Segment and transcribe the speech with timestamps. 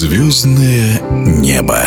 [0.00, 1.78] Звездное небо.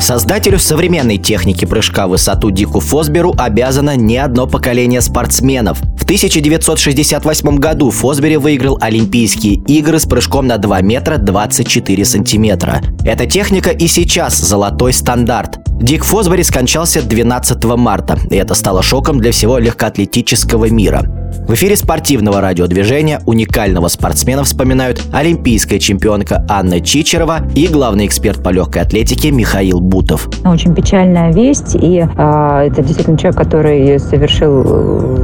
[0.00, 5.82] Создателю современной техники прыжка в высоту Дику Фосберу обязано не одно поколение спортсменов.
[6.04, 12.82] В 1968 году Фосбери выиграл Олимпийские игры с прыжком на 2 метра 24 сантиметра.
[13.06, 15.60] Эта техника и сейчас золотой стандарт.
[15.80, 21.06] Дик Фосбери скончался 12 марта, и это стало шоком для всего легкоатлетического мира.
[21.48, 28.50] В эфире спортивного радиодвижения уникального спортсмена вспоминают олимпийская чемпионка Анна Чичерова и главный эксперт по
[28.50, 30.28] легкой атлетике Михаил Бутов.
[30.44, 35.23] Очень печальная весть, и э, это действительно человек, который совершил э,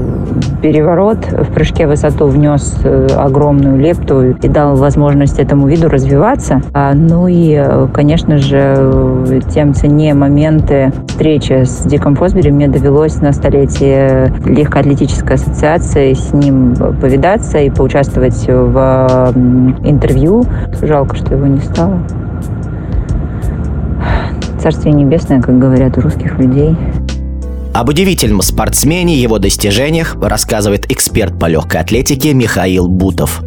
[0.61, 6.63] переворот в прыжке в высоту, внес э, огромную лепту и дал возможность этому виду развиваться.
[6.73, 13.21] А, ну и, э, конечно же, тем ценнее моменты встречи с Диком Фосбери мне довелось
[13.21, 19.33] на столетие легкоатлетической ассоциации с ним повидаться и поучаствовать в
[19.85, 20.45] интервью.
[20.83, 22.01] Жалко, что его не стало.
[24.61, 26.77] Царствие небесное, как говорят у русских людей.
[27.73, 33.43] Об удивительном спортсмене, его достижениях рассказывает эксперт по легкой атлетике Михаил Бутов.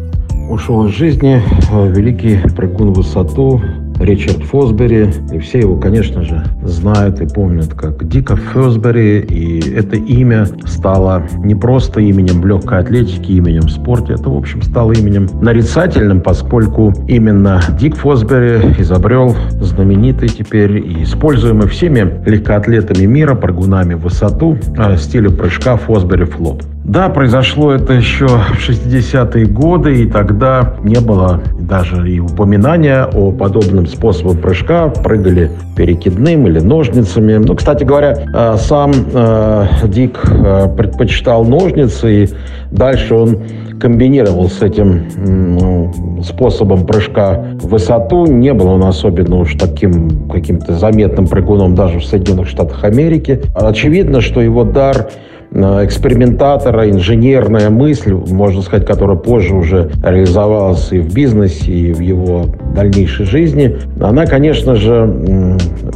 [0.48, 3.60] Ушел из жизни э, великий прыгун в высоту,
[3.98, 5.10] Ричард Фосбери.
[5.32, 9.20] И все его, конечно же, знают и помнят как Дика Фосбери.
[9.20, 14.14] И это имя стало не просто именем в легкой атлетики, именем в спорте.
[14.14, 21.68] Это, в общем, стало именем нарицательным, поскольку именно Дик Фосбери изобрел знаменитый теперь и используемый
[21.68, 26.62] всеми легкоатлетами мира, прыгунами в высоту, э, стилю прыжка Фосбери флоп.
[26.84, 33.32] Да, произошло это еще в 60-е годы, и тогда не было даже и упоминания о
[33.32, 34.88] подобном способе прыжка.
[34.88, 37.36] Прыгали перекидным или ножницами.
[37.36, 42.28] Ну, кстати говоря, э, сам э, Дик э, предпочитал ножницы, и
[42.70, 43.38] дальше он
[43.80, 48.26] комбинировал с этим ну, способом прыжка в высоту.
[48.26, 53.40] Не был он особенно уж таким каким-то заметным прыгуном даже в Соединенных Штатах Америки.
[53.54, 55.08] Очевидно, что его дар
[55.54, 62.46] экспериментатора, инженерная мысль, можно сказать, которая позже уже реализовалась и в бизнесе, и в его
[62.74, 65.04] дальнейшей жизни, она, конечно же,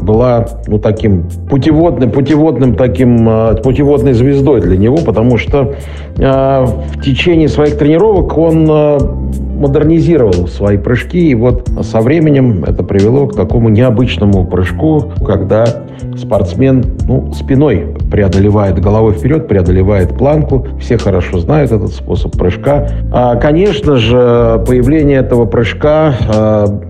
[0.00, 5.74] была ну, таким путеводным, путеводным таким, а, путеводной звездой для него, потому что
[6.16, 8.98] э, в течение своих тренировок он э,
[9.58, 15.66] модернизировал свои прыжки, и вот со временем это привело к такому необычному прыжку, когда
[16.16, 20.66] спортсмен ну, спиной преодолевает головой вперед, преодолевает планку.
[20.80, 22.88] Все хорошо знают этот способ прыжка.
[23.12, 26.80] А, конечно же, появление этого прыжка а,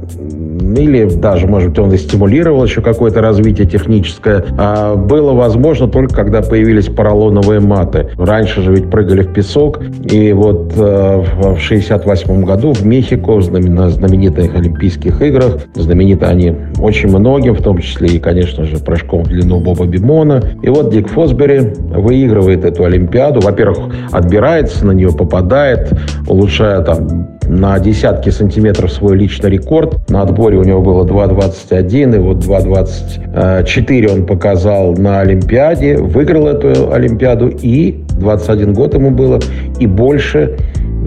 [0.59, 6.15] или даже, может быть, он и стимулировал еще какое-то развитие техническое, а было возможно только
[6.15, 8.09] когда появились поролоновые маты.
[8.17, 9.81] Раньше же ведь прыгали в песок,
[10.11, 17.09] и вот э, в 68 году в Мехико, в знаменитых Олимпийских играх, знамениты они очень
[17.09, 20.43] многим, в том числе и, конечно же, прыжком в длину Боба Бимона.
[20.63, 23.41] И вот Дик Фосбери выигрывает эту Олимпиаду.
[23.41, 25.93] Во-первых, отбирается, на нее попадает,
[26.27, 30.09] улучшая там на десятки сантиметров свой личный рекорд.
[30.11, 36.93] На отборе у него было 2.21, и вот 2.24 он показал на Олимпиаде, выиграл эту
[36.93, 39.41] Олимпиаду, и 21 год ему было,
[39.81, 40.57] и больше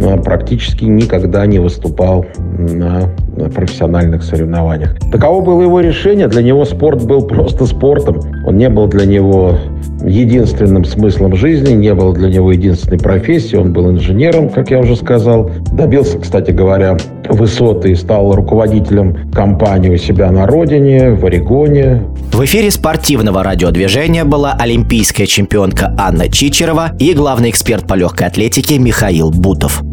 [0.04, 2.26] а, практически никогда не выступал
[2.58, 3.10] на
[3.54, 4.96] профессиональных соревнованиях.
[5.12, 6.28] Таково было его решение.
[6.28, 8.20] Для него спорт был просто спортом.
[8.46, 9.58] Он не был для него
[10.06, 13.62] единственным смыслом жизни, не был для него единственной профессией.
[13.62, 15.52] Он был инженером, как я уже сказал.
[15.72, 16.98] Добился, кстати говоря,
[17.30, 22.04] высоты и стал руководителем компании у себя на родине, в Орегоне.
[22.32, 28.78] В эфире спортивного радиодвижения была олимпийская чемпионка Анна Чичерова и главный эксперт по легкой атлетике
[28.80, 29.84] Михаил Бутов.